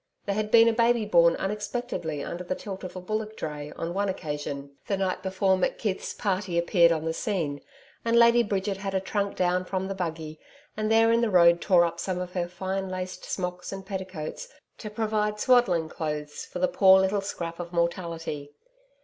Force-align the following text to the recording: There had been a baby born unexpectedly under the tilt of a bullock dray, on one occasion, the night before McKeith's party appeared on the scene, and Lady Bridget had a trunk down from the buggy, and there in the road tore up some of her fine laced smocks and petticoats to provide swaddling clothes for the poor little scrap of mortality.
There 0.25 0.33
had 0.33 0.49
been 0.49 0.67
a 0.67 0.73
baby 0.73 1.05
born 1.05 1.35
unexpectedly 1.35 2.23
under 2.23 2.43
the 2.43 2.55
tilt 2.55 2.83
of 2.83 2.95
a 2.95 2.99
bullock 2.99 3.35
dray, 3.37 3.71
on 3.75 3.93
one 3.93 4.09
occasion, 4.09 4.71
the 4.87 4.97
night 4.97 5.21
before 5.21 5.57
McKeith's 5.57 6.15
party 6.15 6.57
appeared 6.57 6.91
on 6.91 7.05
the 7.05 7.13
scene, 7.13 7.61
and 8.03 8.17
Lady 8.17 8.41
Bridget 8.41 8.77
had 8.77 8.95
a 8.95 8.99
trunk 8.99 9.35
down 9.35 9.63
from 9.63 9.87
the 9.87 9.93
buggy, 9.93 10.39
and 10.75 10.91
there 10.91 11.11
in 11.11 11.21
the 11.21 11.29
road 11.29 11.61
tore 11.61 11.85
up 11.85 11.99
some 11.99 12.17
of 12.19 12.33
her 12.33 12.47
fine 12.47 12.89
laced 12.89 13.25
smocks 13.25 13.71
and 13.71 13.85
petticoats 13.85 14.47
to 14.79 14.89
provide 14.89 15.39
swaddling 15.39 15.87
clothes 15.87 16.45
for 16.47 16.57
the 16.57 16.67
poor 16.67 16.99
little 16.99 17.21
scrap 17.21 17.59
of 17.59 17.71
mortality. 17.71 18.55